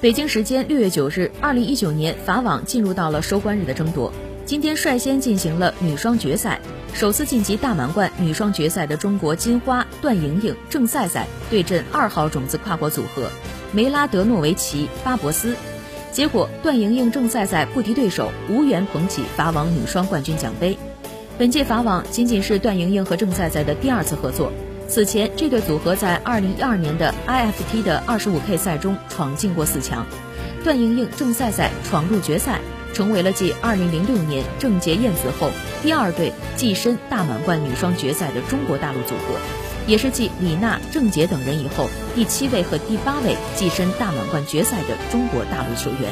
[0.00, 4.10] 北京时间六月九日，二零一九年法网进入到了收官日的争夺。
[4.46, 6.58] 今天率先进行了女双决赛，
[6.94, 13.28] 首次晋级大满贯女双决赛的中国金花段莹莹、郑赛赛对阵二号种子跨国组合
[13.72, 15.54] 梅拉德诺维奇、巴博斯。
[16.10, 20.78] 结果，段莹莹、郑赛赛不敌对手，无缘捧起法网女双冠军奖杯。
[21.36, 24.50] 本届法网仅仅是段莹莹和郑赛赛的第二次合作。
[24.90, 30.04] 此前，这对组合在二零一二年的 IFT 的二十五 K 赛中闯进过四强。
[30.64, 32.60] 段莹莹、郑赛赛闯入决赛，
[32.92, 39.38] 成为了继二零零六年郑洁燕子后第二对跻身大满贯女双决赛的中国大陆组合，
[39.86, 46.10] 也是继李娜、郑洁等人以后第七位和第八位跻身大满贯决赛的中国大陆球员。